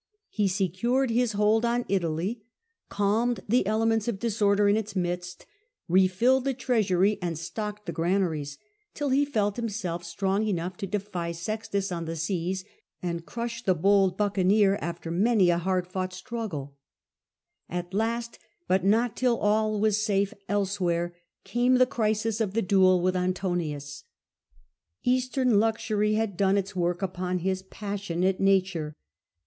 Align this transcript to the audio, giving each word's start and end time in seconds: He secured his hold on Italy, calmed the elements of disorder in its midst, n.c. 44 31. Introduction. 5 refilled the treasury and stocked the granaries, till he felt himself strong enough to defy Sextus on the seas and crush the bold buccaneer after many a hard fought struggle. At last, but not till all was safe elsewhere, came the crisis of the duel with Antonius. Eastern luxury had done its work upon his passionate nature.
He 0.31 0.47
secured 0.47 1.11
his 1.11 1.33
hold 1.33 1.63
on 1.63 1.85
Italy, 1.87 2.41
calmed 2.89 3.41
the 3.47 3.67
elements 3.67 4.07
of 4.07 4.17
disorder 4.17 4.67
in 4.67 4.75
its 4.75 4.95
midst, 4.95 5.41
n.c. 5.87 6.07
44 6.07 6.17
31. 6.17 6.27
Introduction. 6.27 6.27
5 6.33 6.37
refilled 6.39 6.45
the 6.45 6.59
treasury 6.59 7.19
and 7.21 7.37
stocked 7.37 7.85
the 7.85 7.91
granaries, 7.91 8.57
till 8.95 9.09
he 9.09 9.25
felt 9.25 9.57
himself 9.57 10.03
strong 10.03 10.47
enough 10.47 10.75
to 10.77 10.87
defy 10.87 11.31
Sextus 11.31 11.91
on 11.91 12.05
the 12.05 12.15
seas 12.15 12.65
and 13.03 13.27
crush 13.27 13.61
the 13.63 13.75
bold 13.75 14.17
buccaneer 14.17 14.79
after 14.81 15.11
many 15.11 15.51
a 15.51 15.59
hard 15.59 15.85
fought 15.85 16.13
struggle. 16.13 16.75
At 17.69 17.93
last, 17.93 18.39
but 18.67 18.83
not 18.83 19.15
till 19.15 19.37
all 19.37 19.79
was 19.79 20.03
safe 20.03 20.33
elsewhere, 20.49 21.13
came 21.43 21.75
the 21.75 21.85
crisis 21.85 22.41
of 22.41 22.55
the 22.55 22.63
duel 22.63 23.01
with 23.03 23.15
Antonius. 23.15 24.05
Eastern 25.03 25.59
luxury 25.59 26.15
had 26.15 26.35
done 26.37 26.57
its 26.57 26.75
work 26.75 27.03
upon 27.03 27.37
his 27.37 27.61
passionate 27.61 28.39
nature. 28.39 28.95